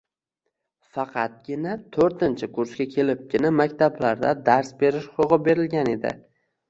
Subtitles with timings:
[0.95, 6.17] faqatgina to'rtinchi kursga kelibgina maktablarda dars berish huquqi berilgan edi.